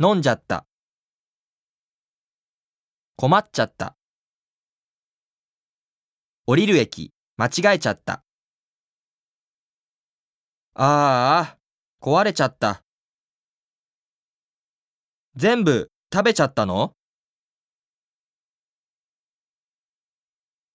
[0.00, 0.66] 飲んじゃった。
[3.16, 3.96] 困っちゃった。
[6.46, 8.24] 降りる駅、間違えちゃった。
[10.74, 11.58] ああ、
[12.00, 12.82] 壊れちゃった。
[15.36, 16.92] 全部食べちゃったの？